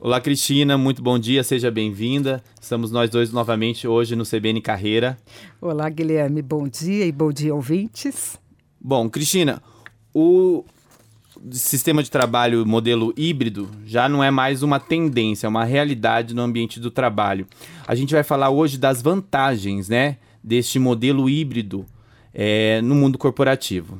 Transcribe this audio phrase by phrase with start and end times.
[0.00, 2.40] Olá, Cristina, muito bom dia, seja bem-vinda.
[2.60, 5.18] Estamos nós dois novamente hoje no CBN Carreira.
[5.60, 8.38] Olá, Guilherme, bom dia e bom dia, ouvintes.
[8.80, 9.60] Bom, Cristina,
[10.14, 10.64] o
[11.50, 16.42] sistema de trabalho modelo híbrido já não é mais uma tendência, é uma realidade no
[16.42, 17.44] ambiente do trabalho.
[17.84, 21.84] A gente vai falar hoje das vantagens, né, deste modelo híbrido
[22.32, 23.98] é, no mundo corporativo.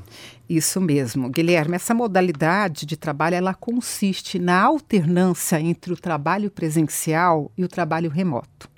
[0.48, 1.76] Isso mesmo, Guilherme.
[1.76, 8.10] Essa modalidade de trabalho ela consiste na alternância entre o trabalho presencial e o trabalho
[8.10, 8.68] remoto.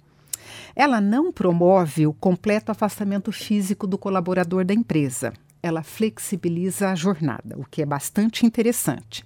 [0.74, 5.32] Ela não promove o completo afastamento físico do colaborador da empresa
[5.62, 9.24] ela flexibiliza a jornada, o que é bastante interessante.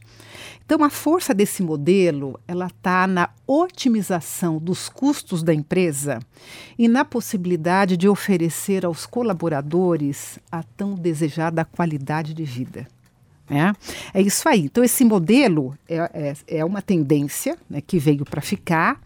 [0.64, 6.20] Então, a força desse modelo ela está na otimização dos custos da empresa
[6.78, 12.88] e na possibilidade de oferecer aos colaboradores a tão desejada qualidade de vida.
[13.48, 14.60] É, é isso aí.
[14.60, 18.98] Então, esse modelo é, é, é uma tendência né, que veio para ficar,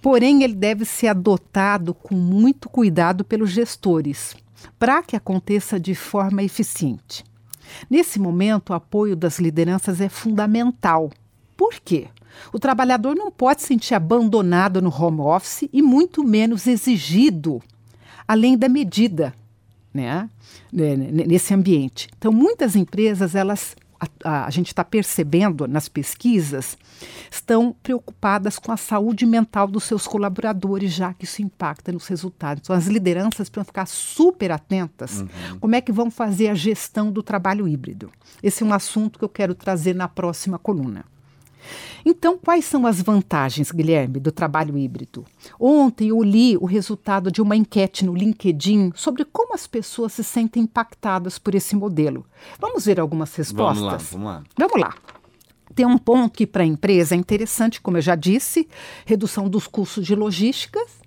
[0.00, 4.36] porém, ele deve ser adotado com muito cuidado pelos gestores,
[4.78, 7.24] para que aconteça de forma eficiente.
[7.88, 11.10] Nesse momento, o apoio das lideranças é fundamental.
[11.56, 12.08] Por quê?
[12.52, 17.62] O trabalhador não pode se sentir abandonado no home office e muito menos exigido
[18.26, 19.34] além da medida,
[19.92, 20.28] né?
[20.72, 22.08] Nesse ambiente.
[22.16, 23.76] Então, muitas empresas elas
[24.24, 26.76] a, a, gente está percebendo nas pesquisas,
[27.30, 32.62] estão preocupadas com a saúde mental dos seus colaboradores, já que isso impacta nos resultados.
[32.64, 35.58] Então, as lideranças precisam ficar super atentas uhum.
[35.60, 38.10] como é que vão fazer a gestão do trabalho híbrido.
[38.42, 41.04] Esse é um assunto que eu quero trazer na próxima coluna.
[42.04, 45.24] Então, quais são as vantagens, Guilherme, do trabalho híbrido?
[45.58, 50.24] Ontem eu li o resultado de uma enquete no LinkedIn sobre como as pessoas se
[50.24, 52.26] sentem impactadas por esse modelo.
[52.58, 53.78] Vamos ver algumas respostas?
[53.78, 54.42] Vamos lá, vamos lá.
[54.58, 54.94] Vamos lá.
[55.74, 58.68] Tem um ponto que para a empresa é interessante, como eu já disse,
[59.06, 61.01] redução dos custos de logísticas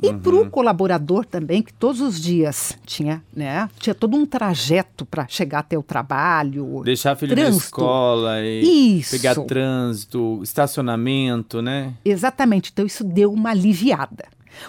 [0.00, 0.18] e uhum.
[0.18, 5.26] para o colaborador também, que todos os dias tinha, né, tinha todo um trajeto para
[5.28, 6.82] chegar até o trabalho.
[6.84, 7.56] Deixar filho trânsito.
[7.56, 9.10] na escola e isso.
[9.10, 11.94] pegar trânsito, estacionamento, né?
[12.04, 12.70] Exatamente.
[12.72, 14.24] Então isso deu uma aliviada.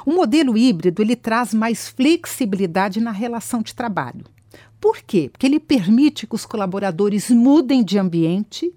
[0.05, 4.25] O modelo híbrido ele traz mais flexibilidade na relação de trabalho.
[4.83, 5.29] Por quê?
[5.31, 8.75] Porque ele permite que os colaboradores mudem de ambiente,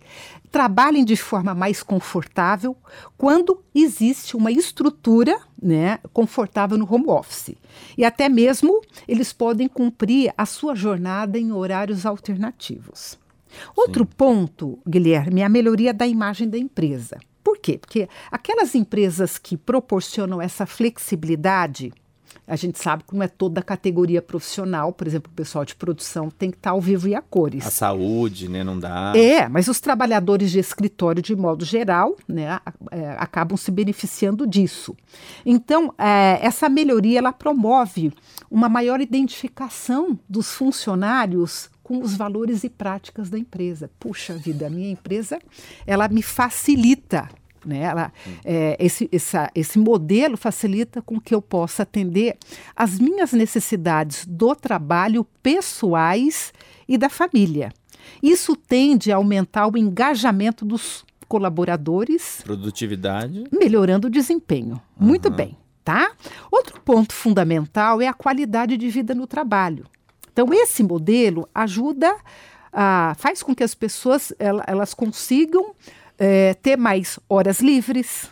[0.52, 2.76] trabalhem de forma mais confortável
[3.18, 7.56] quando existe uma estrutura né, confortável no home office.
[7.98, 13.18] E até mesmo eles podem cumprir a sua jornada em horários alternativos.
[13.74, 14.10] Outro Sim.
[14.16, 17.18] ponto, Guilherme, é a melhoria da imagem da empresa.
[17.42, 17.78] Por quê?
[17.78, 21.92] Porque aquelas empresas que proporcionam essa flexibilidade
[22.46, 25.74] a gente sabe que não é toda a categoria profissional, por exemplo, o pessoal de
[25.74, 27.66] produção tem que estar ao vivo e a cores.
[27.66, 29.12] A saúde, né, não dá.
[29.16, 32.58] É, mas os trabalhadores de escritório, de modo geral, né,
[32.90, 34.96] é, acabam se beneficiando disso.
[35.44, 38.12] Então, é, essa melhoria, ela promove
[38.50, 43.88] uma maior identificação dos funcionários com os valores e práticas da empresa.
[44.00, 45.38] Puxa vida, a minha empresa,
[45.86, 47.28] ela me facilita
[47.66, 47.80] né?
[47.80, 48.12] Ela,
[48.44, 52.36] é, esse, essa, esse modelo facilita com que eu possa atender
[52.74, 56.52] as minhas necessidades do trabalho pessoais
[56.88, 57.72] e da família.
[58.22, 62.40] Isso tende a aumentar o engajamento dos colaboradores.
[62.42, 63.44] Produtividade.
[63.52, 64.80] Melhorando o desempenho.
[64.98, 65.06] Uhum.
[65.08, 66.12] Muito bem, tá?
[66.50, 69.84] Outro ponto fundamental é a qualidade de vida no trabalho.
[70.32, 72.14] Então, esse modelo ajuda,
[72.72, 75.74] a, faz com que as pessoas elas consigam
[76.18, 78.30] é, ter mais horas livres,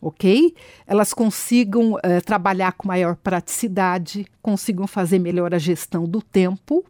[0.00, 0.54] ok?
[0.86, 6.84] Elas consigam é, trabalhar com maior praticidade, consigam fazer melhor a gestão do tempo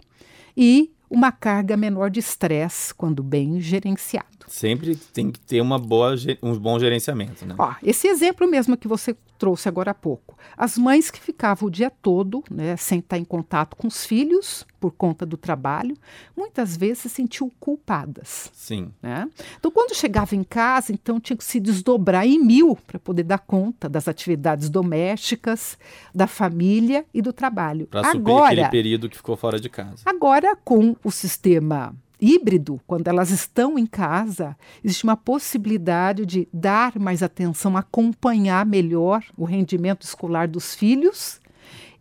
[0.56, 4.26] e uma carga menor de estresse quando bem gerenciado.
[4.48, 7.54] Sempre tem que ter uma boa, um bom gerenciamento, né?
[7.58, 10.36] Ó, esse exemplo mesmo que você trouxe agora há pouco.
[10.56, 14.64] As mães que ficavam o dia todo, né, sem estar em contato com os filhos
[14.86, 15.97] por conta do trabalho,
[16.36, 18.52] muitas vezes se sentiam culpadas.
[18.54, 18.92] Sim.
[19.02, 19.28] Né?
[19.58, 23.38] Então, quando chegava em casa, então tinha que se desdobrar em mil para poder dar
[23.38, 25.77] conta das atividades domésticas,
[26.15, 27.88] da família e do trabalho.
[27.88, 30.03] Para suprir aquele período que ficou fora de casa.
[30.04, 36.97] Agora, com o sistema híbrido, quando elas estão em casa, existe uma possibilidade de dar
[36.97, 41.41] mais atenção, acompanhar melhor o rendimento escolar dos filhos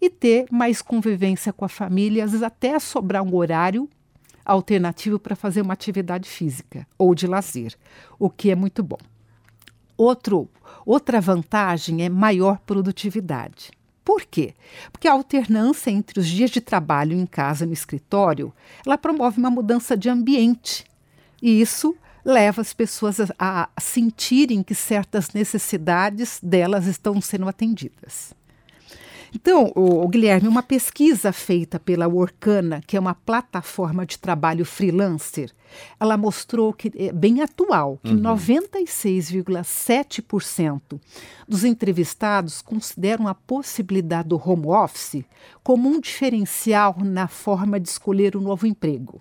[0.06, 3.90] e ter mais convivência com a família, às vezes até sobrar um horário
[4.46, 7.74] alternativo para fazer uma atividade física ou de lazer,
[8.20, 9.00] o que é muito bom.
[9.98, 10.50] Outro,
[10.86, 13.72] outra vantagem é maior produtividade.
[14.04, 14.54] Por quê?
[14.92, 18.54] Porque a alternância entre os dias de trabalho em casa e no escritório,
[18.86, 20.86] ela promove uma mudança de ambiente.
[21.42, 28.36] E isso leva as pessoas a, a sentirem que certas necessidades delas estão sendo atendidas.
[29.36, 34.64] Então, o, o, Guilherme, uma pesquisa feita pela Workana, que é uma plataforma de trabalho
[34.64, 35.52] freelancer,
[36.00, 38.22] ela mostrou que é bem atual, que uhum.
[38.22, 41.02] 96,7%
[41.46, 45.26] dos entrevistados consideram a possibilidade do home office
[45.62, 49.20] como um diferencial na forma de escolher um novo emprego.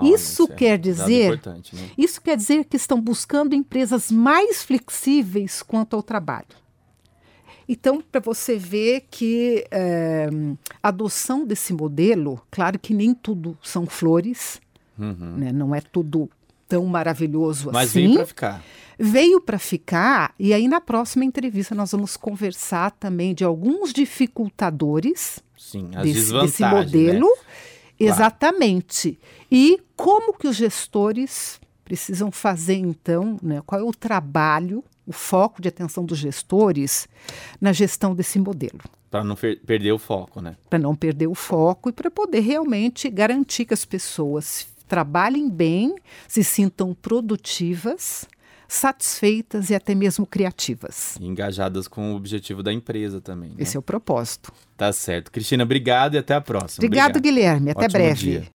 [0.00, 1.60] isso é quer dizer, né?
[1.98, 6.65] isso quer dizer que estão buscando empresas mais flexíveis quanto ao trabalho.
[7.68, 10.28] Então, para você ver que é,
[10.82, 14.60] a adoção desse modelo, claro que nem tudo são flores,
[14.98, 15.36] uhum.
[15.36, 15.52] né?
[15.52, 16.30] não é tudo
[16.68, 18.00] tão maravilhoso Mas assim.
[18.00, 18.64] Mas veio para ficar.
[18.98, 25.42] Veio para ficar, e aí na próxima entrevista nós vamos conversar também de alguns dificultadores
[25.58, 27.26] Sim, desse, desse modelo.
[27.26, 28.06] Né?
[28.06, 29.12] Exatamente.
[29.12, 29.46] Claro.
[29.50, 33.62] E como que os gestores precisam fazer então, né?
[33.64, 37.08] qual é o trabalho o foco de atenção dos gestores
[37.60, 38.80] na gestão desse modelo.
[39.08, 40.56] Para não perder o foco, né?
[40.68, 45.94] Para não perder o foco e para poder realmente garantir que as pessoas trabalhem bem,
[46.26, 48.26] se sintam produtivas,
[48.66, 51.16] satisfeitas e até mesmo criativas.
[51.20, 53.50] E engajadas com o objetivo da empresa também.
[53.50, 53.56] Né?
[53.58, 54.52] Esse é o propósito.
[54.76, 55.30] Tá certo.
[55.30, 56.84] Cristina, obrigado e até a próxima.
[56.84, 57.22] Obrigado, Obrigado.
[57.22, 57.70] Guilherme.
[57.70, 58.20] Até Ótimo breve.
[58.20, 58.48] Dia.